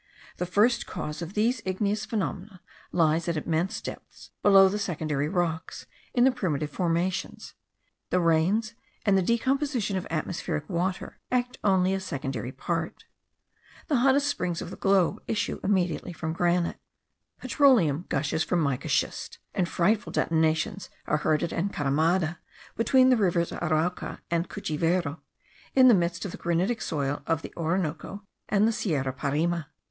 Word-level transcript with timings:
The 0.37 0.47
first 0.47 0.87
cause 0.87 1.21
of 1.21 1.35
these 1.35 1.61
igneous 1.63 2.05
phenomena 2.07 2.59
lies 2.91 3.27
at 3.27 3.37
immense 3.37 3.79
depths 3.79 4.31
below 4.41 4.67
the 4.67 4.79
secondary 4.79 5.29
rocks, 5.29 5.85
in 6.15 6.23
the 6.23 6.31
primitive 6.31 6.71
formations: 6.71 7.53
the 8.09 8.19
rains 8.19 8.73
and 9.05 9.15
the 9.15 9.21
decomposition 9.21 9.97
of 9.97 10.07
atmospheric 10.09 10.67
water 10.67 11.19
act 11.31 11.59
only 11.63 11.93
a 11.93 11.99
secondary 11.99 12.51
part. 12.51 13.05
The 13.89 13.97
hottest 13.97 14.27
springs 14.27 14.59
of 14.59 14.71
the 14.71 14.75
globe 14.75 15.21
issue 15.27 15.59
immediately 15.63 16.13
from 16.13 16.33
granite. 16.33 16.79
Petroleum 17.39 18.05
gushes 18.09 18.43
from 18.43 18.59
mica 18.59 18.87
schist; 18.89 19.37
and 19.53 19.69
frightful 19.69 20.11
detonations 20.11 20.89
are 21.05 21.17
heard 21.17 21.43
at 21.43 21.53
Encaramada, 21.53 22.39
between 22.75 23.09
the 23.11 23.17
rivers 23.17 23.51
Arauca 23.51 24.21
and 24.31 24.49
Cuchivero, 24.49 25.19
in 25.75 25.89
the 25.89 25.93
midst 25.93 26.25
of 26.25 26.31
the 26.31 26.37
granitic 26.39 26.81
soil 26.81 27.21
of 27.27 27.43
the 27.43 27.53
Orinoco 27.55 28.23
and 28.49 28.67
the 28.67 28.71
Sierra 28.71 29.13
Parima. 29.13 29.67